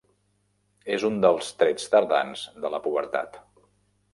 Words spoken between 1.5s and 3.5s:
trets tardans de la pubertat.